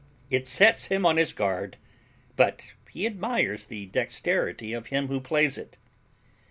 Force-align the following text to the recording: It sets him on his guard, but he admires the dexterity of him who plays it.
It 0.31 0.47
sets 0.47 0.85
him 0.87 1.05
on 1.05 1.17
his 1.17 1.31
guard, 1.31 1.77
but 2.35 2.73
he 2.89 3.05
admires 3.05 3.65
the 3.65 3.85
dexterity 3.85 4.73
of 4.73 4.87
him 4.87 5.09
who 5.09 5.21
plays 5.21 5.59
it. 5.59 5.77